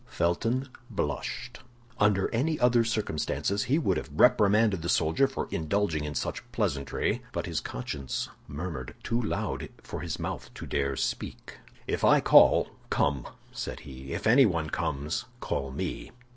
Felton 0.07 0.67
blushed. 0.89 1.59
Under 1.99 2.27
any 2.33 2.59
other 2.59 2.83
circumstances 2.83 3.65
he 3.65 3.77
would 3.77 3.97
have 3.97 4.09
reprimanded 4.11 4.81
the 4.81 4.89
soldier 4.89 5.27
for 5.27 5.47
indulging 5.51 6.05
in 6.05 6.15
such 6.15 6.51
pleasantry, 6.51 7.21
but 7.31 7.45
his 7.45 7.59
conscience 7.59 8.27
murmured 8.47 8.95
too 9.03 9.21
loud 9.21 9.69
for 9.83 9.99
his 9.99 10.17
mouth 10.17 10.51
to 10.55 10.65
dare 10.65 10.95
speak. 10.95 11.59
"If 11.85 12.03
I 12.03 12.19
call, 12.19 12.69
come," 12.89 13.27
said 13.51 13.81
he. 13.81 14.11
"If 14.13 14.25
anyone 14.25 14.71
comes, 14.71 15.25
call 15.39 15.69
me." 15.71 16.09